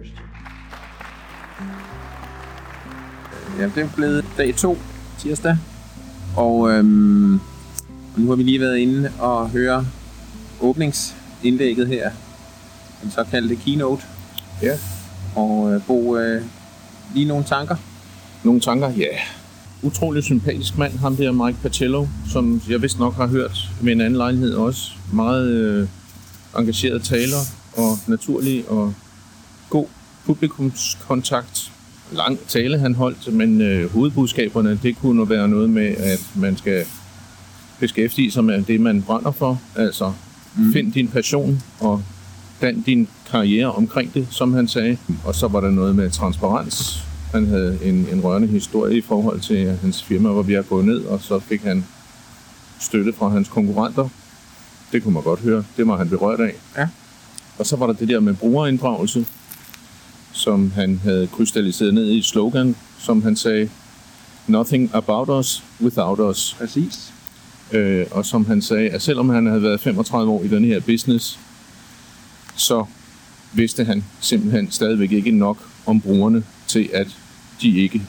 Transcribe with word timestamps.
Christian. 0.00 0.26
Ja, 3.58 3.64
det 3.64 3.76
er 3.76 3.88
blevet 3.96 4.24
dag 4.36 4.54
2, 4.54 4.78
tirsdag. 5.18 5.56
Og 6.36 6.70
øhm, 6.70 7.40
nu 8.16 8.28
har 8.28 8.34
vi 8.34 8.42
lige 8.42 8.60
været 8.60 8.78
inde 8.78 9.12
og 9.18 9.50
høre 9.50 9.86
åbningsindlægget 10.60 11.88
her. 11.88 12.10
Den 13.02 13.10
såkaldte 13.10 13.56
keynote. 13.56 14.02
Ja. 14.62 14.78
Og 15.36 15.74
øh, 15.74 15.80
Bo, 15.86 16.16
øh, 16.16 16.42
lige 17.14 17.26
nogle 17.26 17.44
tanker? 17.44 17.76
Nogle 18.44 18.60
tanker? 18.60 18.90
Ja. 18.90 19.06
Utrolig 19.82 20.22
sympatisk 20.22 20.78
mand, 20.78 20.98
ham 20.98 21.16
der 21.16 21.32
Mike 21.32 21.58
Pacello, 21.62 22.06
som 22.32 22.62
jeg 22.68 22.82
vist 22.82 22.98
nok 22.98 23.14
har 23.14 23.26
hørt 23.26 23.68
med 23.82 23.92
en 23.92 24.00
anden 24.00 24.16
lejlighed 24.16 24.54
også. 24.54 24.90
Meget 25.12 25.48
øh, 25.48 25.88
engageret 26.58 27.02
taler 27.02 27.40
og 27.76 27.98
naturlig 28.06 28.68
og 28.68 28.94
god 29.70 29.86
publikumskontakt. 30.26 31.72
Lang 32.12 32.38
tale 32.48 32.78
han 32.78 32.94
holdt, 32.94 33.34
men 33.34 33.60
øh, 33.60 33.92
hovedbudskaberne, 33.92 34.78
det 34.82 34.96
kunne 34.96 35.30
være 35.30 35.48
noget 35.48 35.70
med, 35.70 35.96
at 35.96 36.20
man 36.34 36.56
skal 36.56 36.84
beskæftige 37.80 38.30
sig 38.30 38.44
med 38.44 38.62
det, 38.62 38.80
man 38.80 39.02
brænder 39.02 39.30
for. 39.30 39.60
Altså, 39.76 40.12
mm. 40.56 40.72
find 40.72 40.92
din 40.92 41.08
passion 41.08 41.62
og 41.80 42.02
dan 42.60 42.82
din 42.82 43.08
karriere 43.30 43.72
omkring 43.72 44.14
det, 44.14 44.26
som 44.30 44.52
han 44.52 44.68
sagde. 44.68 44.98
Og 45.24 45.34
så 45.34 45.48
var 45.48 45.60
der 45.60 45.70
noget 45.70 45.96
med 45.96 46.10
transparens. 46.10 47.04
Han 47.32 47.46
havde 47.46 47.78
en, 47.82 48.06
en 48.12 48.20
rørende 48.20 48.48
historie 48.48 48.96
i 48.96 49.00
forhold 49.00 49.40
til, 49.40 49.54
at 49.54 49.78
hans 49.78 50.02
firma 50.02 50.28
var 50.28 50.42
ved 50.42 50.54
at 50.54 50.68
gå 50.68 50.82
ned, 50.82 51.04
og 51.04 51.20
så 51.20 51.38
fik 51.38 51.62
han 51.62 51.84
støtte 52.80 53.12
fra 53.12 53.28
hans 53.28 53.48
konkurrenter. 53.48 54.08
Det 54.92 55.02
kunne 55.02 55.14
man 55.14 55.22
godt 55.22 55.40
høre. 55.40 55.64
Det 55.76 55.86
var 55.86 55.96
han 55.96 56.08
berørt 56.08 56.40
af. 56.40 56.54
Ja. 56.76 56.88
Og 57.58 57.66
så 57.66 57.76
var 57.76 57.86
der 57.86 57.92
det 57.92 58.08
der 58.08 58.20
med 58.20 58.34
brugerinddragelse, 58.34 59.26
som 60.40 60.70
han 60.70 61.00
havde 61.04 61.26
krystalliseret 61.26 61.94
ned 61.94 62.10
i 62.10 62.18
et 62.18 62.24
slogan, 62.24 62.76
som 62.98 63.22
han 63.22 63.36
sagde, 63.36 63.68
Nothing 64.46 64.90
about 64.94 65.28
us 65.28 65.62
without 65.80 66.20
us. 66.20 66.56
Præcis. 66.58 67.12
Øh, 67.72 68.06
og 68.10 68.26
som 68.26 68.46
han 68.46 68.62
sagde, 68.62 68.90
at 68.90 69.02
selvom 69.02 69.28
han 69.28 69.46
havde 69.46 69.62
været 69.62 69.80
35 69.80 70.32
år 70.32 70.42
i 70.42 70.48
den 70.48 70.64
her 70.64 70.80
business, 70.80 71.38
så 72.56 72.84
vidste 73.52 73.84
han 73.84 74.04
simpelthen 74.20 74.70
stadigvæk 74.70 75.12
ikke 75.12 75.30
nok 75.30 75.58
om 75.86 76.00
brugerne 76.00 76.44
til, 76.66 76.90
at, 76.92 77.06
de 77.62 77.78
ikke, 77.78 78.02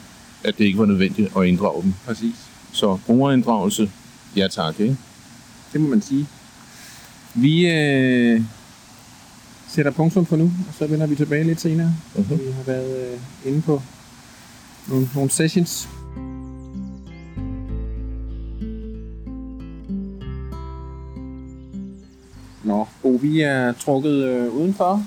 at 0.44 0.58
det 0.58 0.64
ikke 0.64 0.78
var 0.78 0.86
nødvendigt 0.86 1.36
at 1.36 1.46
inddrage 1.46 1.82
dem. 1.82 1.94
Præcis. 2.06 2.34
Så 2.72 2.98
brugerinddragelse, 3.06 3.90
ja 4.36 4.48
tak, 4.48 4.80
ikke? 4.80 4.96
Det 5.72 5.80
må 5.80 5.88
man 5.88 6.02
sige. 6.02 6.26
Vi 7.34 7.66
øh, 7.66 8.42
sætter 9.74 9.92
punktum 9.92 10.26
for 10.26 10.36
nu, 10.36 10.44
og 10.44 10.74
så 10.78 10.86
vender 10.86 11.06
vi 11.06 11.14
tilbage 11.14 11.44
lidt 11.44 11.60
senere. 11.60 11.94
Mhm. 12.14 12.30
Vi 12.30 12.52
har 12.56 12.62
været 12.62 13.12
øh, 13.12 13.18
inde 13.52 13.62
på 13.62 13.82
nogle, 14.88 15.08
nogle 15.14 15.30
sessions. 15.30 15.88
Nå, 22.64 22.86
Bo, 23.02 23.08
vi 23.08 23.40
er 23.40 23.72
trukket 23.72 24.12
øh, 24.12 24.54
udenfor 24.54 25.04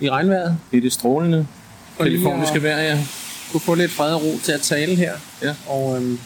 i 0.00 0.10
regnvejret. 0.10 0.56
Det 0.70 0.76
er 0.76 0.80
det 0.80 0.92
strålende 0.92 1.46
kaliforniske 2.00 2.62
vejr, 2.62 2.82
ja. 2.82 2.98
kunne 3.52 3.60
få 3.60 3.74
lidt 3.74 3.90
fred 3.90 4.14
og 4.14 4.22
ro 4.22 4.38
til 4.42 4.52
at 4.52 4.60
tale 4.60 4.94
her. 4.94 5.12
Ja. 5.42 5.54
Og, 5.66 5.96
øhm, 5.96 6.18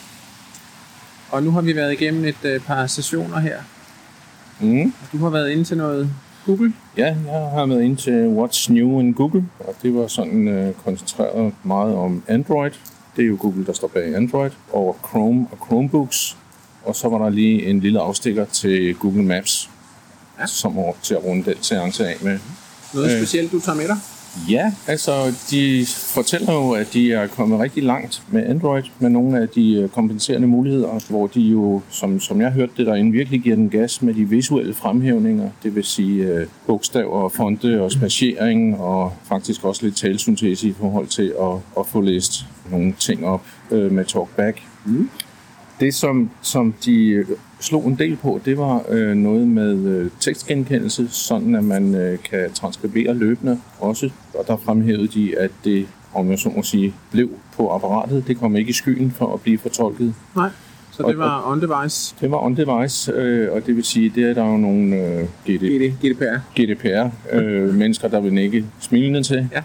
og 1.31 1.43
nu 1.43 1.51
har 1.51 1.61
vi 1.61 1.77
været 1.77 1.93
igennem 1.93 2.25
et 2.25 2.45
øh, 2.45 2.61
par 2.61 2.87
sessioner 2.87 3.39
her. 3.39 3.59
Mm. 4.61 4.95
Du 5.13 5.19
har 5.19 5.31
været 5.31 5.51
inde 5.51 5.65
til 5.65 5.77
noget 5.77 6.11
Google. 6.47 6.73
Ja, 6.97 7.05
jeg 7.27 7.51
har 7.55 7.67
været 7.67 7.83
ind 7.83 7.97
til 7.97 8.37
What's 8.39 8.73
New 8.73 9.01
in 9.01 9.13
Google, 9.13 9.45
og 9.59 9.75
det 9.83 9.95
var 9.95 10.07
sådan 10.07 10.49
øh, 10.49 10.75
koncentreret 10.85 11.53
meget 11.65 11.95
om 11.95 12.23
Android. 12.29 12.71
Det 13.17 13.23
er 13.25 13.29
jo 13.29 13.37
Google, 13.41 13.67
der 13.67 13.73
står 13.73 13.89
bag 13.89 14.17
Android, 14.17 14.51
og 14.73 14.97
Chrome 15.09 15.47
og 15.53 15.67
Chromebooks. 15.67 16.37
Og 16.85 16.97
så 16.97 17.09
var 17.09 17.19
der 17.19 17.31
lige 17.31 17.67
en 17.67 17.81
lille 17.81 18.01
afstikker 18.01 18.45
til 18.45 18.95
Google 18.95 19.23
Maps, 19.23 19.71
Ja. 20.41 20.47
som 20.47 20.77
var 20.77 20.95
til 21.03 21.15
at 21.15 21.25
runde 21.25 21.45
den 21.45 21.55
seance 21.63 22.07
af 22.07 22.17
med. 22.23 22.39
Noget 22.95 23.13
Øh. 23.13 23.19
specielt, 23.19 23.53
du 23.53 23.61
tager 23.61 23.77
med 23.77 23.89
dig. 23.89 23.97
Ja, 24.51 24.73
altså 24.87 25.35
de 25.51 25.87
fortæller 26.15 26.53
jo, 26.53 26.71
at 26.71 26.93
de 26.93 27.13
er 27.13 27.27
kommet 27.27 27.61
rigtig 27.61 27.83
langt 27.83 28.23
med 28.31 28.47
Android, 28.47 28.83
med 28.99 29.11
nogle 29.11 29.41
af 29.41 29.49
de 29.49 29.75
øh, 29.75 29.89
kompenserende 29.89 30.49
muligheder, 30.49 31.05
hvor 31.09 31.27
de 31.27 31.41
jo, 31.41 31.83
som, 31.91 32.21
som 32.21 32.41
jeg 32.41 32.51
hørte 32.51 32.73
det 32.77 32.87
derinde, 32.87 33.13
virkelig 33.13 33.41
giver 33.41 33.57
den 33.57 33.71
gas 33.71 34.03
med 34.03 34.15
de 34.15 34.29
visuelle 34.29 34.75
fremhævninger. 34.75 35.51
Det 35.63 35.75
vil 35.75 35.85
sige 35.85 36.25
øh, 36.25 36.47
bogstaver 36.67 37.23
og 37.23 37.33
fonte 37.33 37.83
og 37.83 37.93
spatiering, 37.93 38.81
og 38.81 39.13
faktisk 39.25 39.65
også 39.65 39.85
lidt 39.85 39.97
talsyntese 39.97 40.69
i 40.69 40.73
forhold 40.73 41.07
til 41.07 41.35
at, 41.41 41.55
at 41.79 41.87
få 41.87 42.01
læst 42.01 42.47
nogle 42.71 42.95
ting 42.99 43.27
op 43.27 43.47
øh, 43.71 43.93
med 43.93 44.05
TalkBack. 44.05 44.63
Mm. 44.85 45.11
Det, 45.83 45.95
som, 45.95 46.31
som 46.43 46.75
de 46.85 47.07
øh, 47.09 47.27
slog 47.61 47.87
en 47.87 47.95
del 47.99 48.17
på, 48.17 48.41
det 48.45 48.59
var 48.59 48.83
øh, 48.89 49.15
noget 49.15 49.49
med 49.49 49.87
øh, 49.87 50.11
tekstgenkendelse, 50.21 51.09
sådan 51.09 51.55
at 51.55 51.65
man 51.65 51.95
øh, 51.95 52.19
kan 52.31 52.53
transkribere 52.53 53.15
løbende 53.15 53.61
også. 53.81 54.11
Og 54.35 54.45
der 54.47 54.57
fremhævede 54.57 55.09
de, 55.09 55.39
at 55.39 55.51
det, 55.65 55.87
om 56.15 56.31
jeg 56.31 56.39
så 56.39 56.49
må 56.49 56.63
sige, 56.63 56.95
blev 57.11 57.31
på 57.57 57.71
apparatet. 57.71 58.25
Det 58.27 58.39
kom 58.39 58.57
ikke 58.57 58.71
i 58.71 58.73
skyen 58.73 59.11
for 59.11 59.35
at 59.35 59.41
blive 59.41 59.59
fortolket. 59.59 60.15
Nej. 60.37 60.51
Så 60.91 61.03
det 61.09 61.19
var 61.19 61.53
on-device 61.53 62.15
Det 62.21 62.31
var 62.31 62.39
on-device, 62.39 63.13
øh, 63.13 63.53
og 63.53 63.67
det 63.67 63.77
vil 63.77 63.85
sige, 63.85 64.13
det 64.15 64.31
er 64.31 64.35
der 64.35 64.45
jo 64.45 64.57
nogle 64.57 64.97
øh, 64.97 65.25
GD, 65.47 65.65
GD, 65.65 66.07
GDPR. 66.07 66.61
GDPR-mennesker, 66.61 68.09
der 68.09 68.21
vil 68.21 68.35
nikke 68.35 68.65
smilende 68.81 69.23
til. 69.23 69.49
Ja. 69.53 69.63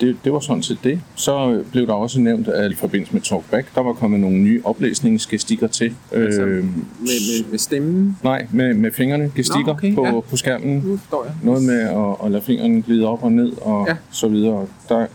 Det, 0.00 0.16
det 0.24 0.32
var 0.32 0.40
sådan 0.40 0.62
set 0.62 0.78
det. 0.84 1.00
Så 1.14 1.62
blev 1.72 1.86
der 1.86 1.92
også 1.92 2.20
nævnt, 2.20 2.48
at 2.48 2.70
i 2.70 2.74
forbindelse 2.74 3.12
med 3.12 3.20
TalkBack, 3.22 3.74
der 3.74 3.80
var 3.82 3.92
kommet 3.92 4.20
nogle 4.20 4.36
nye 4.36 4.60
oplæsningsgestikker 4.64 5.66
til. 5.66 5.94
Altså, 6.12 6.42
Øh, 6.42 6.64
Med, 6.64 6.72
med, 7.00 7.50
med 7.50 7.58
stemmen. 7.58 8.18
Nej, 8.22 8.46
med, 8.52 8.74
med 8.74 8.92
fingrene, 8.92 9.32
gestikker 9.36 9.66
Nå, 9.66 9.72
okay, 9.72 9.94
på, 9.94 10.04
ja. 10.06 10.20
på 10.20 10.36
skærmen. 10.36 10.76
Nu 10.86 10.96
forstår 10.96 11.24
jeg. 11.24 11.34
Noget 11.42 11.62
med 11.62 11.80
at, 11.80 12.24
at 12.26 12.30
lade 12.30 12.42
fingrene 12.42 12.82
glide 12.82 13.06
op 13.06 13.22
og 13.22 13.32
ned 13.32 13.52
og 13.62 13.86
Ja. 13.88 13.96
så 14.10 14.28
videre. 14.28 14.66
Der 14.88 15.06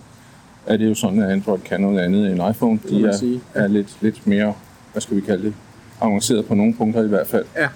er 0.66 0.78
det 0.78 0.90
jo 0.90 0.96
sådan, 0.96 1.20
at 1.20 1.30
Android 1.32 1.60
kan 1.60 1.82
noget 1.82 2.00
andet 2.00 2.32
end 2.32 2.42
iPhone. 2.50 2.80
De 2.90 3.06
er, 3.06 3.18
sige. 3.18 3.42
er 3.54 3.68
lidt, 3.68 3.98
lidt 4.02 4.28
mere, 4.28 4.54
hvad 4.92 5.02
skal 5.02 5.16
vi 5.16 5.22
kalde 5.22 5.44
det, 5.44 5.54
avanceret 6.02 6.46
på 6.46 6.56
nogle 6.56 6.74
punkter 6.74 7.04
i 7.04 7.08
hvert 7.08 7.28
fald. 7.28 7.46
Ja. 7.58 7.68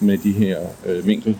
Med 0.00 0.18
de 0.18 0.32
her 0.32 0.58
øh, 0.86 1.06
vinkel, 1.06 1.38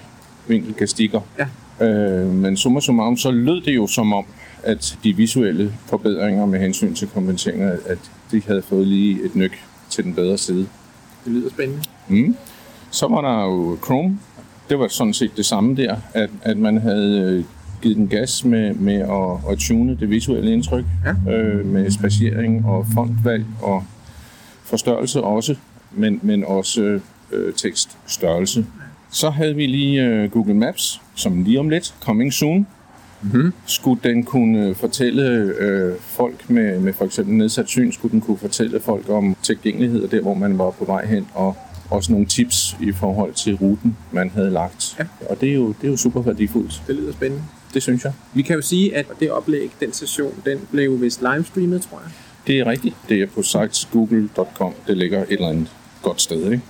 vinkelgastikker. 0.49 1.21
Ja. 1.39 1.47
Øh, 1.81 2.27
men 2.35 2.57
summa 2.57 2.81
summarum, 2.81 3.17
så 3.17 3.31
lød 3.31 3.61
det 3.61 3.77
jo 3.77 3.87
som 3.87 4.13
om, 4.13 4.25
at 4.63 4.99
de 5.05 5.17
visuelle 5.17 5.73
forbedringer 5.87 6.47
med 6.47 6.61
hensyn 6.61 6.95
til 6.95 7.09
kompenseringer, 7.09 7.77
at 7.87 7.99
de 8.31 8.43
havde 8.47 8.63
fået 8.63 8.87
lige 8.87 9.25
et 9.25 9.35
nyk 9.37 9.65
til 9.91 10.05
den 10.05 10.15
bedre 10.15 10.39
side. 10.39 10.67
Det 11.25 11.33
lyder 11.33 11.51
spændende. 11.51 11.83
Mm. 12.09 12.37
Så 12.91 13.07
var 13.09 13.21
der 13.21 13.45
jo 13.45 13.79
Chrome. 13.85 14.19
Det 14.69 14.79
var 14.79 14.89
sådan 14.89 15.15
set 15.15 15.37
det 15.37 15.47
samme 15.47 15.77
der, 15.77 15.97
at, 16.15 16.31
at 16.43 16.57
man 16.59 16.79
havde 16.79 17.19
øh, 17.21 17.45
givet 17.83 17.97
den 17.97 18.09
gas 18.09 18.45
med, 18.45 18.75
med 18.75 18.95
at, 18.95 19.53
at 19.53 19.59
tune 19.59 19.97
det 20.01 20.11
visuelle 20.11 20.53
indtryk, 20.53 20.85
Ja. 21.27 21.33
øh, 21.33 21.67
med 21.67 21.91
spacering 21.91 22.67
og 22.67 22.87
fontvalg 22.95 23.45
og 23.63 23.85
forstørrelse 24.65 25.21
også, 25.21 25.57
men, 25.93 26.21
men 26.23 26.45
også 26.45 27.01
øh, 27.33 27.55
tekststørrelse. 27.55 28.67
Så 29.11 29.31
havde 29.31 29.57
vi 29.57 29.67
lige 29.67 30.03
øh, 30.03 30.31
Google 30.31 30.55
Maps, 30.55 31.01
som 31.15 31.43
lige 31.45 31.61
om 31.61 31.69
lidt, 31.69 31.95
coming 32.01 32.33
soon, 32.33 32.67
Mm-hmm. 33.23 33.53
skulle 33.67 34.01
den 34.05 34.25
kunne 34.25 34.75
fortælle 34.75 35.23
øh, 35.59 35.95
folk 36.01 36.51
med, 36.51 36.81
med 36.81 36.93
for 36.93 37.05
eksempel 37.05 37.35
nedsat 37.35 37.69
syn, 37.69 37.93
skulle 37.93 38.13
den 38.13 38.21
kunne 38.21 38.39
fortælle 38.39 38.81
folk 38.81 39.09
om 39.09 39.37
tilgængelighed 39.43 40.09
der, 40.09 40.21
hvor 40.21 40.35
man 40.35 40.59
var 40.59 40.71
på 40.71 40.85
vej 40.85 41.07
hen, 41.07 41.27
og 41.35 41.57
også 41.91 42.13
nogle 42.13 42.27
tips 42.27 42.77
i 42.81 42.93
forhold 42.93 43.33
til 43.35 43.55
ruten, 43.57 43.97
man 44.13 44.31
havde 44.31 44.51
lagt. 44.51 44.97
Ja. 44.99 45.05
Og 45.31 45.41
det 45.41 45.49
er, 45.51 45.55
jo, 45.55 45.69
det 45.69 45.87
er 45.87 45.91
jo 45.91 45.97
super 45.97 46.21
værdifuldt. 46.23 46.83
Det 46.87 46.95
lyder 46.97 47.13
spændende. 47.13 47.45
Det 47.75 47.83
synes 47.83 48.05
jeg. 48.05 48.13
Vi 48.35 48.43
kan 48.43 48.57
jo 48.57 48.63
sige, 48.63 48.97
at 48.97 49.07
det 49.21 49.31
oplæg, 49.31 49.71
den 49.81 49.93
session, 49.93 50.33
den 50.47 50.59
blev 50.71 51.01
vist 51.01 51.23
livestreamet, 51.23 51.83
tror 51.83 52.01
jeg. 52.05 52.11
Det 52.47 52.59
er 52.61 52.67
rigtigt. 52.67 52.97
Det 53.09 53.23
er 53.23 53.27
på 53.27 53.43
sitesgoogle.com. 53.43 54.73
Det 54.87 54.97
ligger 54.97 55.23
et 55.23 55.27
eller 55.31 55.49
andet 55.49 55.73
godt 56.03 56.23
sted, 56.23 56.45
ikke? 56.53 56.63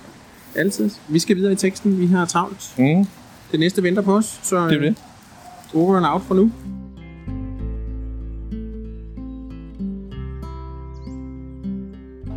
Altid. 0.55 0.89
Vi 1.07 1.19
skal 1.19 1.35
videre 1.35 1.51
i 1.51 1.55
teksten. 1.55 1.99
Vi 1.99 2.05
har 2.07 2.25
travlt. 2.25 2.73
Mm, 2.77 3.05
Det 3.51 3.59
næste 3.59 3.83
venter 3.83 4.01
på 4.01 4.15
os. 4.15 4.39
Så 4.43 4.67
det 4.67 4.75
er 4.75 4.79
det. 4.81 4.95
over 5.73 5.97
and 5.97 6.05
out 6.05 6.21
for 6.21 6.35
nu. 6.35 6.51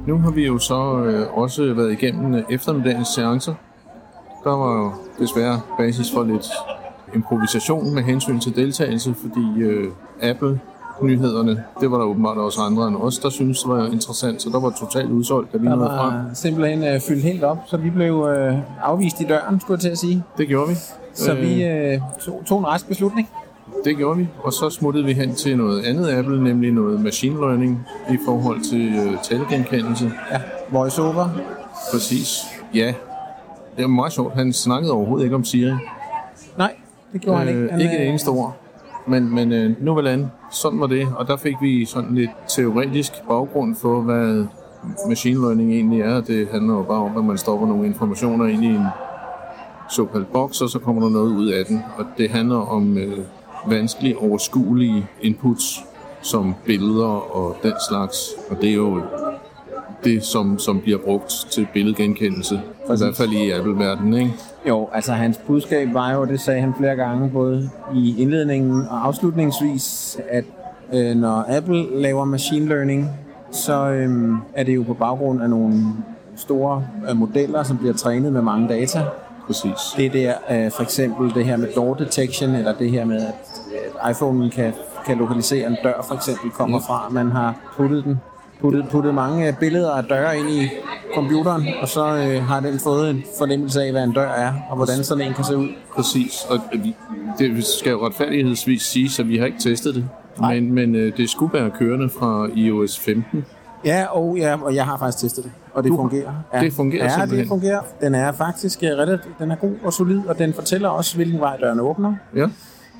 Nu 0.06 0.18
har 0.18 0.30
vi 0.30 0.46
jo 0.46 0.58
så 0.58 1.04
øh, 1.04 1.38
også 1.38 1.74
været 1.74 1.92
igennem 1.92 2.34
øh, 2.34 2.42
eftermiddagens 2.50 3.08
seancer. 3.08 3.54
Der 4.44 4.50
var 4.50 4.78
jo 4.82 4.92
desværre 5.18 5.60
basis 5.78 6.10
for 6.12 6.24
lidt 6.24 6.46
improvisation 7.14 7.94
med 7.94 8.02
hensyn 8.02 8.40
til 8.40 8.56
deltagelse, 8.56 9.14
fordi 9.14 9.60
øh, 9.62 9.92
Apple 10.22 10.60
nyhederne, 11.02 11.64
det 11.80 11.90
var 11.90 11.98
der 11.98 12.04
åbenbart 12.04 12.36
også 12.36 12.60
andre 12.60 12.88
end 12.88 12.96
os, 12.96 13.18
der 13.18 13.30
synes 13.30 13.60
det 13.62 13.70
var 13.70 13.86
interessant, 13.86 14.42
så 14.42 14.50
der 14.50 14.60
var 14.60 14.70
totalt 14.70 15.10
udsolgt, 15.10 15.52
da 15.52 15.58
vi 15.58 15.68
nåede 15.68 15.88
frem. 15.98 16.12
simpelthen 16.34 16.84
øh, 16.84 17.00
fyldt 17.00 17.22
helt 17.22 17.44
op, 17.44 17.58
så 17.66 17.76
vi 17.76 17.90
blev 17.90 18.28
øh, 18.36 18.54
afvist 18.82 19.20
i 19.20 19.24
døren, 19.24 19.60
skulle 19.60 19.74
jeg 19.74 19.80
til 19.80 19.88
at 19.88 19.98
sige. 19.98 20.22
Det 20.38 20.48
gjorde 20.48 20.68
vi. 20.68 20.74
Så 21.14 21.32
Øh, 21.32 21.40
vi 21.42 21.64
øh, 21.64 22.00
tog, 22.20 22.42
tog 22.46 22.58
en 22.58 22.66
rask 22.66 22.88
beslutning. 22.88 23.28
Det 23.84 23.96
gjorde 23.96 24.18
vi, 24.18 24.28
og 24.42 24.52
så 24.52 24.70
smuttede 24.70 25.04
vi 25.04 25.12
hen 25.12 25.34
til 25.34 25.56
noget 25.56 25.84
andet 25.84 26.10
Apple, 26.10 26.44
nemlig 26.44 26.72
noget 26.72 27.00
machine 27.00 27.36
learning 27.40 27.86
i 28.10 28.16
forhold 28.26 28.60
til 28.70 28.94
øh, 28.94 29.22
talegenkendelse. 29.22 30.12
Ja, 30.32 30.40
voiceover. 30.70 31.28
Præcis. 31.92 32.38
Ja, 32.74 32.86
det 33.76 33.82
var 33.82 33.86
meget 33.88 34.12
sjovt. 34.12 34.34
Han 34.34 34.52
snakkede 34.52 34.92
overhovedet 34.92 35.24
ikke 35.24 35.36
om 35.36 35.44
Siri. 35.44 35.72
Nej, 36.58 36.74
det 37.12 37.20
gjorde 37.20 37.38
han 37.38 37.48
ikke. 37.48 37.68
Han, 37.70 37.80
ikke 37.80 37.94
et 37.94 38.00
øh, 38.02 38.08
eneste 38.08 38.28
ord. 38.28 38.56
Men, 39.06 39.34
men 39.34 39.52
øh, 39.52 39.82
nu 39.82 39.94
var 39.94 40.02
an. 40.02 40.30
Sådan 40.50 40.80
var 40.80 40.86
det. 40.86 41.08
Og 41.16 41.26
der 41.26 41.36
fik 41.36 41.54
vi 41.60 41.84
sådan 41.84 42.14
lidt 42.14 42.30
teoretisk 42.48 43.12
baggrund 43.28 43.76
for, 43.76 44.00
hvad 44.00 44.46
machine 45.08 45.40
learning 45.40 45.72
egentlig 45.72 46.00
er. 46.00 46.20
Det 46.20 46.48
handler 46.48 46.74
jo 46.74 46.82
bare 46.82 46.98
om, 46.98 47.16
at 47.16 47.24
man 47.24 47.38
stopper 47.38 47.66
nogle 47.66 47.86
informationer 47.86 48.46
ind 48.46 48.64
i 48.64 48.68
en 48.68 48.86
såkaldt 49.90 50.32
boks, 50.32 50.60
og 50.60 50.68
så 50.68 50.78
kommer 50.78 51.02
der 51.02 51.08
noget 51.08 51.32
ud 51.32 51.48
af 51.48 51.64
den. 51.64 51.82
Og 51.98 52.04
det 52.18 52.30
handler 52.30 52.56
om 52.56 52.98
øh, 52.98 53.18
vanskeligt 53.66 54.16
overskuelige 54.16 55.06
inputs, 55.20 55.84
som 56.22 56.54
billeder 56.64 57.36
og 57.36 57.56
den 57.62 57.72
slags. 57.88 58.16
Og 58.50 58.56
det 58.60 58.70
er 58.70 58.74
jo 58.74 59.02
det, 60.04 60.24
som, 60.24 60.58
som 60.58 60.80
bliver 60.80 60.98
brugt 60.98 61.30
til 61.50 61.66
billedgenkendelse. 61.72 62.54
I 62.54 62.98
hvert 62.98 63.16
fald 63.16 63.30
i 63.30 63.50
Apple-verdenen, 63.50 64.14
ikke? 64.14 64.32
Jo, 64.68 64.88
altså 64.92 65.12
hans 65.12 65.38
budskab 65.46 65.94
var 65.94 66.12
jo, 66.12 66.24
det 66.24 66.40
sagde 66.40 66.60
han 66.60 66.74
flere 66.78 66.96
gange, 66.96 67.30
både 67.30 67.70
i 67.94 68.22
indledningen 68.22 68.82
og 68.90 69.06
afslutningsvis, 69.06 70.18
at 70.28 70.44
øh, 70.94 71.16
når 71.16 71.56
Apple 71.56 72.00
laver 72.02 72.24
machine 72.24 72.66
learning, 72.66 73.10
så 73.52 73.88
øh, 73.88 74.32
er 74.54 74.64
det 74.64 74.74
jo 74.76 74.82
på 74.82 74.94
baggrund 74.94 75.42
af 75.42 75.50
nogle 75.50 75.74
store 76.36 76.84
øh, 77.10 77.16
modeller, 77.16 77.62
som 77.62 77.78
bliver 77.78 77.94
trænet 77.94 78.32
med 78.32 78.42
mange 78.42 78.68
data. 78.68 79.02
Præcis. 79.46 79.72
Det 79.96 80.12
der, 80.12 80.32
øh, 80.50 80.70
for 80.70 80.82
eksempel 80.82 81.34
det 81.34 81.44
her 81.44 81.56
med 81.56 81.68
door 81.76 81.94
detection, 81.94 82.54
eller 82.54 82.74
det 82.74 82.90
her 82.90 83.04
med, 83.04 83.16
at, 83.16 83.34
at 84.00 84.10
iPhone 84.10 84.50
kan, 84.50 84.72
kan 85.06 85.18
lokalisere 85.18 85.66
en 85.66 85.76
dør, 85.84 86.02
for 86.08 86.14
eksempel, 86.14 86.50
kommer 86.50 86.78
Ja. 86.88 86.92
fra, 86.94 87.08
man 87.10 87.30
har 87.30 87.54
puttet 87.76 88.04
den 88.04 88.20
puttet, 88.64 88.88
puttet 88.90 89.14
mange 89.14 89.48
øh, 89.48 89.54
billeder 89.60 89.90
af 89.90 90.04
døre 90.04 90.38
ind 90.38 90.48
i 90.50 90.68
computeren, 91.14 91.66
og 91.82 91.88
så 91.88 92.06
øh, 92.06 92.42
har 92.44 92.60
den 92.60 92.78
fået 92.78 93.10
en 93.10 93.24
fornemmelse 93.38 93.82
af, 93.82 93.92
hvad 93.92 94.04
en 94.04 94.12
dør 94.12 94.28
er, 94.30 94.52
og 94.70 94.76
hvordan 94.76 95.04
sådan 95.04 95.26
en 95.26 95.34
kan 95.34 95.44
se 95.44 95.56
ud. 95.56 95.68
Præcis, 95.96 96.46
og 96.50 96.58
vi, 96.82 96.96
det 97.38 97.64
skal 97.64 97.90
jo 97.90 98.06
retfærdighedsvis 98.06 98.82
sige, 98.82 99.22
at 99.22 99.28
vi 99.28 99.36
har 99.38 99.46
ikke 99.46 99.58
testet 99.60 99.94
det. 99.94 100.04
Nej. 100.40 100.54
Men, 100.60 100.72
men 100.72 100.94
øh, 100.94 101.16
det 101.16 101.30
skulle 101.30 101.52
være 101.60 101.70
kørende 101.70 102.08
fra 102.08 102.48
iOS 102.54 102.98
15. 102.98 103.44
Ja, 103.84 104.04
og, 104.10 104.36
ja, 104.38 104.56
og 104.62 104.74
jeg 104.74 104.84
har 104.84 104.98
faktisk 104.98 105.18
testet 105.18 105.44
det, 105.44 105.52
og 105.74 105.84
det 105.84 105.90
Du- 105.92 105.96
fungerer. 105.96 106.32
Ja. 106.54 106.60
det 106.60 106.72
fungerer 106.72 107.04
Ja, 107.04 107.10
simpelthen. 107.10 107.38
det 107.40 107.48
fungerer. 107.48 107.80
Den 108.00 108.14
er 108.14 108.32
faktisk 108.32 108.82
øh, 108.82 108.88
relativt, 108.88 109.38
den 109.38 109.50
er 109.50 109.56
god 109.56 109.72
og 109.84 109.92
solid, 109.92 110.20
og 110.26 110.38
den 110.38 110.54
fortæller 110.54 110.88
også, 110.88 111.16
hvilken 111.16 111.40
vej 111.40 111.56
døren 111.56 111.80
åbner, 111.80 112.14
Ja, 112.36 112.46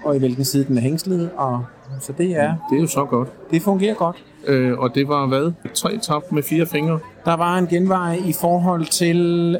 og 0.04 0.16
i 0.16 0.18
hvilken 0.18 0.44
side 0.44 0.64
den 0.64 0.76
er 0.76 0.80
hængslet, 0.82 1.30
og 1.36 1.64
så 2.00 2.12
det 2.18 2.30
er, 2.36 2.54
det 2.70 2.76
er 2.76 2.80
jo 2.80 2.86
så 2.86 3.04
godt. 3.04 3.28
det 3.50 3.62
fungerer 3.62 3.94
godt. 3.94 4.24
Øh, 4.46 4.78
og 4.78 4.94
det 4.94 5.08
var 5.08 5.26
hvad? 5.26 5.52
Tre 5.74 5.98
tap 5.98 6.22
med 6.32 6.42
fire 6.42 6.66
fingre? 6.66 6.98
Der 7.24 7.34
var 7.36 7.58
en 7.58 7.66
genvej 7.66 8.18
i 8.26 8.32
forhold 8.40 8.86
til 8.86 9.16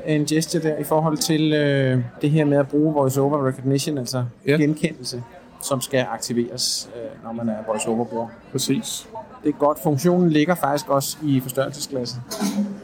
en 0.06 0.24
gesture 0.26 0.62
der, 0.62 0.76
i 0.76 0.84
forhold 0.84 1.16
til 1.16 1.52
øh, 1.52 1.98
det 2.20 2.30
her 2.30 2.44
med 2.44 2.58
at 2.58 2.68
bruge 2.68 2.94
voice-over 2.94 3.46
recognition, 3.48 3.98
altså 3.98 4.24
ja. 4.46 4.56
genkendelse, 4.56 5.22
som 5.62 5.80
skal 5.80 6.06
aktiveres, 6.12 6.90
øh, 6.96 7.24
når 7.24 7.32
man 7.32 7.48
er 7.48 7.56
voice-over-bruger. 7.66 8.28
Præcis. 8.52 9.08
Det 9.44 9.50
er 9.50 9.58
godt. 9.58 9.78
Funktionen 9.82 10.30
ligger 10.30 10.54
faktisk 10.54 10.88
også 10.88 11.16
i 11.22 11.40
forstørrelsesklassen 11.40 12.20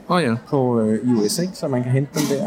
oh, 0.09 0.23
ja, 0.23 0.37
på 0.49 0.81
øh, 0.81 1.09
iOS, 1.09 1.39
ikke? 1.39 1.53
så 1.55 1.69
man 1.69 1.83
kan 1.83 1.93
hente 1.93 2.11
den 2.15 2.39
der. 2.39 2.47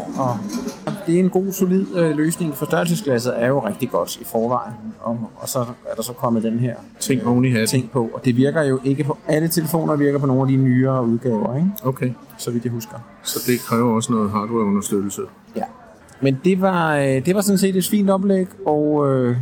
Og 0.86 0.92
det 1.06 1.14
er 1.14 1.18
en 1.18 1.30
god, 1.30 1.52
solid 1.52 1.86
øh, 1.96 2.16
løsning. 2.16 2.54
Forstørrelsesglasset 2.54 3.42
er 3.42 3.46
jo 3.46 3.66
rigtig 3.66 3.90
godt 3.90 4.16
i 4.16 4.24
forvejen, 4.24 4.74
og, 5.00 5.30
og 5.36 5.48
så 5.48 5.58
er 5.58 5.94
der 5.96 6.02
så 6.02 6.12
kommet 6.12 6.42
den 6.42 6.58
her 6.58 6.74
ting 7.00 7.22
hatten. 7.22 7.66
ting 7.66 7.90
på. 7.90 8.10
Og 8.14 8.24
det 8.24 8.36
virker 8.36 8.62
jo 8.62 8.80
ikke 8.84 9.04
på 9.04 9.18
alle 9.28 9.48
telefoner, 9.48 9.96
virker 9.96 10.18
på 10.18 10.26
nogle 10.26 10.42
af 10.42 10.48
de 10.48 10.56
nyere 10.56 11.06
udgaver, 11.06 11.56
ikke? 11.56 11.70
Okay, 11.82 12.12
så 12.38 12.50
vidt 12.50 12.64
jeg 12.64 12.72
husker. 12.72 12.96
så 13.22 13.38
det 13.46 13.60
kræver 13.60 13.94
også 13.94 14.12
noget 14.12 14.30
hardwareunderstøttelse. 14.30 15.22
Ja. 15.56 15.64
Men 16.20 16.40
det 16.44 16.60
var, 16.60 16.96
øh, 16.96 17.26
det 17.26 17.34
var 17.34 17.40
sådan 17.40 17.58
set 17.58 17.76
et 17.76 17.86
fint 17.86 18.10
oplæg, 18.10 18.46
og 18.66 19.12
øh, 19.12 19.36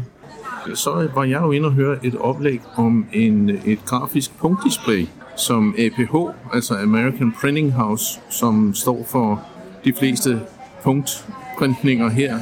Så 0.74 1.08
var 1.14 1.24
jeg 1.24 1.42
jo 1.42 1.50
inde 1.50 1.66
og 1.66 1.72
høre 1.72 2.06
et 2.06 2.16
oplæg 2.16 2.60
om 2.76 3.06
en, 3.12 3.48
et 3.48 3.84
grafisk 3.84 4.38
punktdisplay, 4.38 5.06
som 5.36 5.74
APH, 5.78 6.14
altså 6.52 6.74
American 6.74 7.32
Printing 7.40 7.72
House, 7.72 8.20
som 8.30 8.74
står 8.74 9.06
for 9.08 9.42
de 9.84 9.92
fleste 9.98 10.40
punktprintninger 10.82 12.08
her 12.08 12.38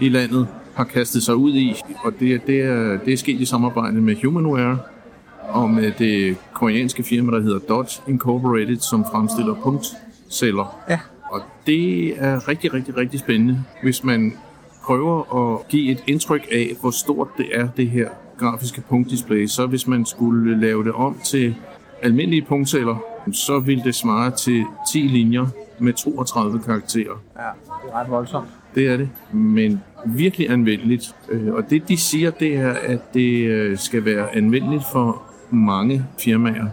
i 0.00 0.08
landet, 0.08 0.48
har 0.74 0.84
kastet 0.84 1.22
sig 1.22 1.36
ud 1.36 1.54
i. 1.54 1.74
Og 2.04 2.12
det, 2.20 2.46
det, 2.46 2.60
er, 2.60 2.98
det 3.04 3.12
er 3.12 3.16
sket 3.16 3.40
i 3.40 3.44
samarbejde 3.44 4.00
med 4.00 4.16
Humanware 4.24 4.78
og 5.48 5.70
med 5.70 5.92
det 5.98 6.36
koreanske 6.52 7.02
firma, 7.02 7.36
der 7.36 7.42
hedder 7.42 7.58
Dodge 7.58 8.02
Incorporated, 8.08 8.76
som 8.76 9.04
fremstiller 9.12 9.54
punktceller. 9.54 10.78
ja, 10.88 10.98
Og 11.30 11.40
det 11.66 12.08
er 12.24 12.48
rigtig, 12.48 12.74
rigtig, 12.74 12.96
rigtig 12.96 13.20
spændende, 13.20 13.64
hvis 13.82 14.04
man 14.04 14.32
prøver 14.86 15.36
at 15.54 15.68
give 15.68 15.90
et 15.90 16.04
indtryk 16.06 16.48
af, 16.52 16.70
hvor 16.80 16.90
stort 16.90 17.28
det 17.38 17.46
er, 17.52 17.68
det 17.76 17.88
her 17.90 18.08
grafiske 18.38 18.80
punktdisplay. 18.88 19.46
Så 19.46 19.66
hvis 19.66 19.86
man 19.86 20.06
skulle 20.06 20.60
lave 20.60 20.84
det 20.84 20.92
om 20.92 21.16
til 21.24 21.54
almindelige 22.02 22.42
punktceller, 22.42 22.96
så 23.32 23.58
ville 23.58 23.84
det 23.84 23.94
svare 23.94 24.30
til 24.30 24.64
10 24.92 24.98
linjer 24.98 25.46
med 25.78 25.92
32 25.92 26.58
karakterer. 26.58 27.22
ja, 27.36 27.42
det 27.42 27.92
er 27.92 28.00
ret 28.00 28.10
voldsomt. 28.10 28.48
Det 28.74 28.88
er 28.88 28.96
det, 28.96 29.08
men 29.32 29.82
virkelig 30.06 30.50
anvendeligt. 30.50 31.14
Øh, 31.28 31.54
Og 31.54 31.70
det 31.70 31.88
de 31.88 31.96
siger, 31.96 32.30
det 32.30 32.56
er, 32.56 32.70
at 32.72 33.14
det 33.14 33.46
øh, 33.46 33.78
skal 33.78 34.04
være 34.04 34.36
anvendeligt 34.36 34.82
for 34.92 35.22
mange 35.50 36.04
firmaer. 36.18 36.66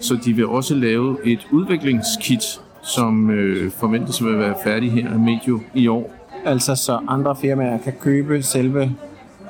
Så 0.00 0.18
de 0.24 0.32
vil 0.32 0.46
også 0.46 0.74
lave 0.74 1.18
et 1.24 1.48
udviklingskit, 1.52 2.60
som 2.82 3.30
øh, 3.30 3.70
forventes 3.70 4.20
at 4.20 4.38
være 4.38 4.54
færdig 4.64 4.92
her 4.92 5.18
medio 5.18 5.60
i 5.74 5.88
år. 5.88 6.19
Altså 6.44 6.74
så 6.74 6.98
andre 7.08 7.36
firmaer 7.36 7.78
kan 7.78 7.92
købe 8.00 8.42
selve... 8.42 8.92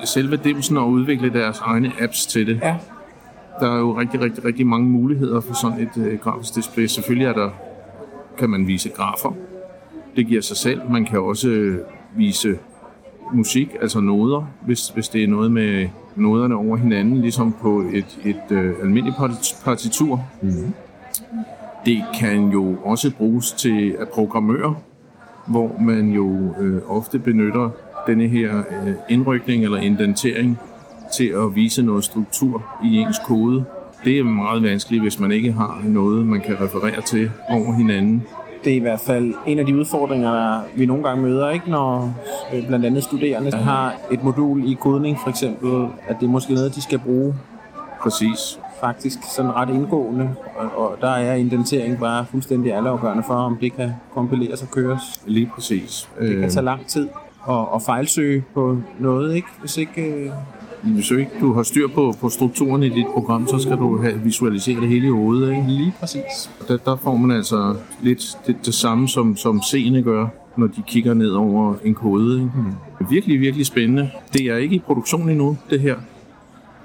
Selve 0.04 0.36
dimsen 0.36 0.76
og 0.76 0.88
udvikle 0.90 1.32
deres 1.32 1.58
egne 1.58 1.92
apps 2.00 2.26
til 2.26 2.46
det. 2.46 2.60
Ja, 2.62 2.76
Der 3.60 3.72
er 3.74 3.78
jo 3.78 3.98
rigtig, 3.98 4.20
rigtig, 4.20 4.44
rigtig 4.44 4.66
mange 4.66 4.88
muligheder 4.88 5.40
for 5.40 5.54
sådan 5.54 5.80
et 5.80 6.04
øh, 6.06 6.18
grafisk 6.18 6.54
display. 6.54 6.86
Selvfølgelig 6.86 7.26
er 7.26 7.32
der, 7.32 7.50
kan 8.38 8.50
man 8.50 8.66
vise 8.66 8.88
grafer. 8.88 9.32
Det 10.16 10.26
giver 10.26 10.42
sig 10.42 10.56
selv. 10.56 10.80
Man 10.90 11.04
kan 11.04 11.20
også 11.20 11.48
øh, 11.48 11.78
vise 12.16 12.58
musik, 13.32 13.76
altså 13.82 14.00
noder, 14.00 14.50
hvis, 14.66 14.88
hvis 14.88 15.08
det 15.08 15.24
er 15.24 15.28
noget 15.28 15.52
med 15.52 15.88
noderne 16.16 16.54
over 16.56 16.76
hinanden, 16.76 17.20
ligesom 17.20 17.54
på 17.60 17.80
et, 17.92 18.18
et 18.24 18.42
øh, 18.56 18.74
almindeligt 18.82 19.16
parti- 19.16 19.64
partitur. 19.64 20.24
Mm. 20.42 20.72
Det 21.86 22.04
kan 22.14 22.48
jo 22.48 22.76
også 22.84 23.12
bruges 23.16 23.52
til 23.52 23.96
at 24.00 24.08
programmøre, 24.08 24.74
hvor 25.50 25.76
man 25.80 26.10
jo 26.10 26.54
øh, 26.60 26.80
ofte 26.88 27.18
benytter 27.18 27.70
denne 28.06 28.28
her 28.28 28.58
øh, 28.58 28.94
indrykning 29.08 29.64
eller 29.64 29.78
indentering 29.78 30.58
til 31.16 31.24
at 31.28 31.54
vise 31.54 31.82
noget 31.82 32.04
struktur 32.04 32.64
i 32.84 32.96
ens 32.96 33.20
kode. 33.26 33.64
Det 34.04 34.18
er 34.18 34.24
meget 34.24 34.62
vanskeligt, 34.62 35.02
hvis 35.02 35.20
man 35.20 35.32
ikke 35.32 35.52
har 35.52 35.82
noget, 35.84 36.26
man 36.26 36.40
kan 36.40 36.60
referere 36.60 37.00
til 37.00 37.30
over 37.48 37.72
hinanden. 37.74 38.22
det 38.64 38.72
er 38.72 38.76
i 38.76 38.80
hvert 38.80 39.00
fald 39.00 39.34
en 39.46 39.58
af 39.58 39.66
de 39.66 39.76
udfordringer, 39.76 40.32
der 40.32 40.60
vi 40.76 40.86
nogle 40.86 41.02
gange 41.02 41.22
møder, 41.22 41.50
ikke? 41.50 41.70
når 41.70 42.14
øh, 42.54 42.66
blandt 42.66 42.86
andet 42.86 43.04
studerende 43.04 43.56
har 43.56 43.94
et 44.10 44.24
modul 44.24 44.70
i 44.70 44.74
kodning, 44.74 45.18
for 45.22 45.30
eksempel, 45.30 45.88
at 46.08 46.16
det 46.20 46.26
er 46.26 46.30
måske 46.30 46.54
noget, 46.54 46.74
de 46.74 46.82
skal 46.82 46.98
bruge 46.98 47.34
Præcis. 48.02 48.58
Faktisk 48.80 49.18
sådan 49.36 49.50
ret 49.54 49.68
indgående, 49.68 50.30
og, 50.56 50.78
og 50.84 50.96
der 51.00 51.10
er 51.10 51.34
indentering 51.34 51.98
bare 51.98 52.26
fuldstændig 52.30 52.74
altafgørende 52.74 53.22
for, 53.26 53.34
om 53.34 53.56
det 53.60 53.72
kan 53.72 53.90
kompileres 54.14 54.62
og 54.62 54.70
køres. 54.70 55.22
Lige 55.26 55.50
præcis. 55.54 56.08
Det 56.20 56.28
Øh, 56.28 56.40
kan 56.40 56.50
tage 56.50 56.64
lang 56.64 56.86
tid 56.86 57.08
at, 57.48 57.66
at 57.74 57.82
fejlsøge 57.82 58.44
på 58.54 58.78
noget, 58.98 59.34
ikke? 59.34 59.48
Hvis 59.60 59.76
ikke... 59.76 60.02
Øh, 60.02 60.30
hvis 60.82 61.10
ikke 61.10 61.30
du 61.40 61.52
har 61.52 61.62
styr 61.62 61.88
på, 61.88 62.14
på 62.20 62.28
strukturen 62.28 62.82
i 62.82 62.88
dit 62.88 63.06
program, 63.14 63.46
så 63.48 63.58
skal 63.58 63.76
du 63.76 64.02
have 64.02 64.20
visualisere 64.20 64.80
det 64.80 64.88
hele 64.88 65.06
i 65.06 65.10
hovedet. 65.10 65.50
Ikke? 65.50 65.64
lige 65.68 65.94
præcis. 66.00 66.50
Der, 66.68 66.76
der 66.76 66.96
får 66.96 67.16
man 67.16 67.36
altså 67.36 67.74
lidt 68.02 68.38
det, 68.46 68.56
det 68.66 68.74
samme, 68.74 69.08
som, 69.08 69.36
som 69.36 69.62
seende 69.62 70.02
gør, 70.02 70.26
når 70.56 70.66
de 70.66 70.82
kigger 70.86 71.14
ned 71.14 71.30
over 71.30 71.74
en 71.84 71.94
kode. 71.94 72.34
Ikke? 72.34 72.50
Mm. 73.00 73.06
Virkelig, 73.10 73.40
virkelig 73.40 73.66
spændende. 73.66 74.10
Det 74.32 74.46
er 74.46 74.56
ikke 74.56 74.74
i 74.76 74.78
produktion 74.78 75.28
endnu, 75.28 75.56
det 75.70 75.80
her. 75.80 75.96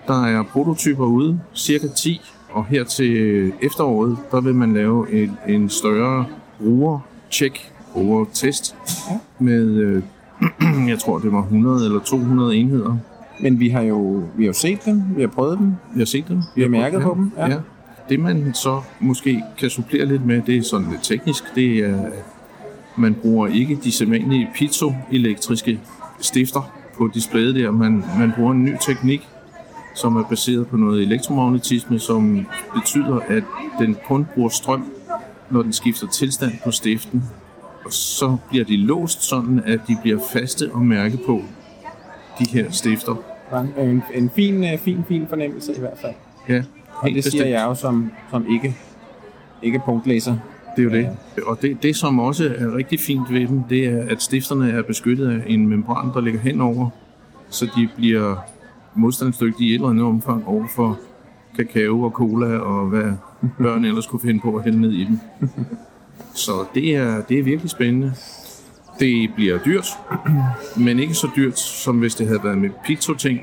Der 0.08 0.26
er 0.26 0.44
prototyper 0.44 1.06
ude, 1.06 1.40
cirka 1.56 1.88
10, 1.88 2.22
og 2.50 2.66
her 2.66 2.84
til 2.84 3.52
efteråret, 3.62 4.18
der 4.32 4.42
vil 4.42 4.56
man 4.56 4.74
lave 4.74 5.24
en, 5.24 5.38
en 5.48 5.70
større 5.70 6.26
bruger-check, 6.60 7.72
bruger-test, 7.94 8.76
med, 9.40 9.66
øh, 9.66 10.04
jeg 10.90 11.00
tror 11.00 11.20
det 11.20 11.32
var 11.32 11.42
100 11.42 11.86
eller 11.86 12.00
200 12.00 12.56
enheder. 12.56 12.98
Men 13.40 13.60
vi 13.60 13.70
har 13.70 13.82
jo 13.82 14.24
vi 14.36 14.44
har 14.44 14.48
jo 14.48 14.54
set 14.54 14.86
dem, 14.86 15.04
vi 15.16 15.22
har 15.22 15.28
prøvet 15.28 15.58
dem. 15.58 15.74
Vi 15.94 16.00
har 16.00 16.06
set 16.06 16.28
dem. 16.28 16.42
Vi 16.56 16.62
har 16.62 16.70
mærket 16.70 17.02
på 17.02 17.14
dem, 17.18 17.32
ja. 17.38 17.48
Ja. 17.48 17.58
Det 18.10 18.20
man 18.20 18.54
så 18.54 18.82
måske 19.00 19.44
kan 19.58 19.70
supplere 19.70 20.06
lidt 20.06 20.26
med, 20.26 20.42
det 20.42 20.58
er 20.58 20.62
sådan 20.62 20.88
lidt 20.92 21.04
teknisk, 21.04 21.56
det 21.56 21.78
er, 21.78 22.02
at 22.02 22.26
man 22.98 23.14
bruger 23.14 23.48
ikke 23.48 23.80
de 23.84 23.92
sædvanlige 23.92 24.50
piezoelektriske 24.56 25.80
stifter 26.20 26.72
på 26.98 27.10
displayet 27.14 27.56
der. 27.56 27.72
Man, 27.72 28.04
man 28.20 28.32
bruger 28.36 28.52
en 28.52 28.64
ny 28.64 28.74
teknik, 28.82 29.28
som 29.96 30.16
er 30.16 30.24
baseret 30.24 30.68
på 30.68 30.78
noget 30.78 31.04
elektromagnetisme, 31.04 32.00
som 32.00 32.46
betyder, 32.76 33.20
at 33.28 33.44
den 33.80 33.98
kun 34.08 34.28
bruger 34.36 34.50
strøm, 34.50 34.92
når 35.50 35.62
den 35.62 35.74
skifter 35.74 36.08
tilstand 36.08 36.52
på 36.64 36.72
stiften. 36.72 37.24
Og 37.86 37.94
så 37.94 38.38
bliver 38.50 38.66
de 38.66 38.78
låst 38.78 39.24
sådan, 39.24 39.62
at 39.66 39.80
de 39.88 39.98
bliver 40.02 40.20
faste 40.34 40.70
og 40.74 40.82
mærke 40.82 41.18
på 41.26 41.42
de 42.40 42.46
her 42.50 42.72
stifter. 42.72 43.16
En, 43.80 44.04
en 44.14 44.30
fin, 44.30 44.64
øh, 44.64 44.80
fin, 44.80 45.04
fin 45.08 45.26
fornemmelse 45.30 45.74
i 45.78 45.80
hvert 45.80 45.98
fald. 46.02 46.14
Ja, 46.50 46.64
Og 46.96 47.10
det 47.10 47.24
siger 47.24 47.46
jeg 47.46 47.64
jo 47.64 47.76
som, 47.76 48.12
som 48.32 48.46
ikke, 48.50 48.76
ikke 49.62 49.82
punktlæser. 49.86 50.38
Det 50.76 50.82
er 50.82 50.84
jo 50.84 50.90
det. 50.90 51.10
Og 51.48 51.62
det, 51.62 51.84
det, 51.84 51.96
som 51.96 52.20
også 52.20 52.56
er 52.58 52.76
rigtig 52.76 53.00
fint 53.00 53.34
ved 53.34 53.48
dem, 53.48 53.64
det 53.64 53.86
er, 53.86 54.04
at 54.10 54.22
stifterne 54.22 54.72
er 54.72 54.82
beskyttet 54.82 55.30
af 55.32 55.44
en 55.48 55.68
membran, 55.68 56.10
der 56.14 56.22
ligger 56.22 56.40
henover, 56.40 56.90
så 57.50 57.66
de 57.66 57.90
bliver 57.96 58.36
modstandsdygtige 58.96 59.70
i 59.70 59.72
et 59.72 59.76
eller 59.76 59.90
andet 59.90 60.06
omfang 60.06 60.48
over 60.48 60.68
for 60.68 61.00
kakao 61.56 62.02
og 62.04 62.12
cola 62.12 62.58
og 62.58 62.88
hvad 62.88 63.12
børn 63.64 63.86
ellers 63.86 64.08
kunne 64.08 64.20
finde 64.20 64.40
på 64.40 64.56
at 64.56 64.64
hælde 64.64 64.82
ned 64.82 64.92
i 64.92 65.04
dem. 65.04 65.20
Så 66.34 66.52
det 66.76 66.96
er, 66.96 67.22
det 67.22 67.40
er 67.40 67.44
virkelig 67.44 67.70
spændende. 67.70 68.14
Det 69.00 69.30
bliver 69.36 69.58
dyrt, 69.58 69.88
men 70.78 71.00
ikke 71.00 71.14
så 71.14 71.30
dyrt, 71.36 71.60
som 71.60 72.00
hvis 72.00 72.16
det 72.16 72.28
havde 72.28 72.44
været 72.44 72.58
med 72.58 72.70
pizzo-ting. 72.86 73.40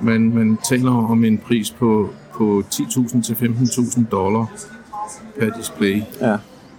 Man, 0.00 0.34
man 0.34 0.58
taler 0.68 0.90
om 0.90 1.24
en 1.24 1.38
pris 1.38 1.70
på, 1.70 2.10
på 2.34 2.62
10.000 2.74 3.22
til 3.22 3.34
15.000 3.34 4.04
dollar 4.10 4.46
per 5.38 5.50
display. 5.58 6.02
Ja. 6.20 6.36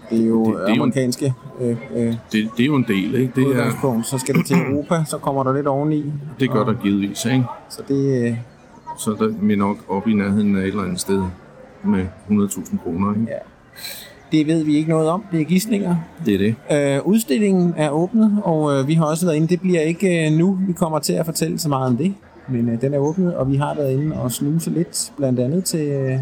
Det 0.09 0.21
er 0.23 0.27
jo 0.27 0.45
Det- 0.45 0.53
det, 0.53 0.61
er 0.61 0.67
jo 0.67 0.73
en- 0.73 0.79
amerikanske 0.81 1.33
øh, 1.61 1.77
øh, 1.95 2.05
Det, 2.07 2.49
det 2.57 2.63
er 2.63 2.65
jo 2.65 2.75
en 2.75 2.85
del, 2.87 3.15
ikke? 3.15 3.31
Det, 3.35 3.43
er. 3.59 4.01
Så 4.03 4.17
skal 4.17 4.35
det 4.35 4.45
til 4.45 4.55
Europa, 4.71 5.03
så 5.07 5.17
kommer 5.17 5.43
der 5.43 5.53
lidt 5.53 5.67
oveni. 5.67 6.05
det 6.39 6.51
gør 6.51 6.63
der 6.63 6.73
givetvis, 6.73 7.25
ikke? 7.25 7.43
Så 7.69 7.81
det, 7.87 8.27
øh, 8.27 8.35
Så 8.97 9.11
der 9.19 9.25
er 9.25 9.33
vi 9.41 9.55
nok 9.55 9.77
oppe 9.89 10.11
i 10.11 10.13
nærheden 10.13 10.55
af 10.55 10.61
et 10.61 10.67
eller 10.67 10.83
andet 10.83 10.99
sted 10.99 11.23
med 11.83 12.05
100.000 12.29 12.77
kroner, 12.83 13.13
ikke? 13.13 13.27
ja. 13.31 13.37
det 14.31 14.47
ved 14.47 14.63
vi 14.63 14.75
ikke 14.77 14.89
noget 14.89 15.09
om. 15.09 15.23
Det 15.31 15.41
er 15.41 15.45
gidsninger. 15.45 15.95
Det 16.25 16.33
er 16.33 16.37
det. 16.37 16.95
Øh, 16.97 17.07
udstillingen 17.07 17.73
er 17.77 17.89
åbnet, 17.89 18.39
og 18.43 18.73
øh, 18.79 18.87
vi 18.87 18.93
har 18.93 19.05
også 19.05 19.25
været 19.25 19.35
inde. 19.35 19.47
Det 19.47 19.61
bliver 19.61 19.81
ikke 19.81 20.25
øh, 20.27 20.37
nu, 20.37 20.59
vi 20.67 20.73
kommer 20.73 20.99
til 20.99 21.13
at 21.13 21.25
fortælle 21.25 21.59
så 21.59 21.69
meget 21.69 21.87
om 21.87 21.97
det. 21.97 22.13
Men 22.49 22.69
øh, 22.69 22.81
den 22.81 22.93
er 22.93 22.97
åbnet, 22.97 23.35
og 23.35 23.51
vi 23.51 23.55
har 23.55 23.75
været 23.75 23.91
inde 23.91 24.15
og 24.21 24.31
snuse 24.31 24.69
lidt, 24.69 25.13
blandt 25.17 25.39
andet 25.39 25.63
til, 25.65 25.87
øh, 25.87 26.19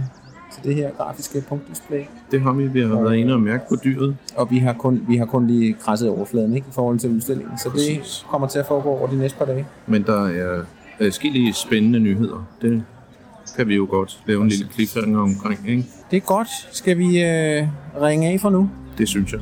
til 0.55 0.63
det 0.63 0.75
her 0.75 0.91
grafiske 0.91 1.41
punktdisplay. 1.49 2.01
Det 2.31 2.41
har 2.41 2.53
vi. 2.53 2.67
Vi 2.67 2.81
har 2.81 3.01
været 3.01 3.15
inde 3.15 3.33
og 3.33 3.39
mærke 3.39 3.63
på 3.69 3.75
dyret. 3.83 4.17
Og 4.35 4.51
vi 4.51 4.57
har 4.59 4.73
kun, 4.73 5.05
vi 5.07 5.17
har 5.17 5.25
kun 5.25 5.47
lige 5.47 5.73
krasset 5.73 6.09
overfladen 6.09 6.55
ikke, 6.55 6.67
i 6.67 6.73
forhold 6.73 6.99
til 6.99 7.09
udstillingen. 7.15 7.57
Så 7.57 7.69
Præcis. 7.69 7.97
det 7.97 8.25
kommer 8.29 8.47
til 8.47 8.59
at 8.59 8.65
foregå 8.67 8.89
over 8.89 9.07
de 9.07 9.17
næste 9.17 9.37
par 9.37 9.45
dage. 9.45 9.65
Men 9.87 10.03
der 10.03 10.27
er 10.27 10.63
forskellige 11.01 11.53
spændende 11.53 11.99
nyheder. 11.99 12.47
Det 12.61 12.83
kan 13.55 13.67
vi 13.67 13.75
jo 13.75 13.87
godt 13.89 14.19
lave 14.25 14.41
en 14.41 14.47
lille 14.47 14.67
cliffhanger 14.73 15.19
omkring, 15.19 15.59
ikke? 15.69 15.85
Det 16.11 16.17
er 16.17 16.21
godt. 16.21 16.47
Skal 16.71 16.97
vi 16.97 17.05
øh, 17.05 17.67
ringe 18.01 18.27
af 18.27 18.39
for 18.39 18.49
nu? 18.49 18.69
Det 18.97 19.07
synes 19.07 19.31
jeg. 19.33 19.39